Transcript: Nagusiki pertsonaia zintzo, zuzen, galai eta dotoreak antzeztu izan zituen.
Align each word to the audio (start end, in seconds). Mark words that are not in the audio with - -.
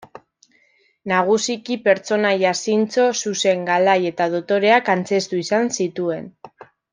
Nagusiki 1.11 1.77
pertsonaia 1.87 2.53
zintzo, 2.67 3.05
zuzen, 3.25 3.61
galai 3.71 3.99
eta 4.13 4.29
dotoreak 4.37 4.91
antzeztu 4.95 5.43
izan 5.43 5.71
zituen. 5.83 6.27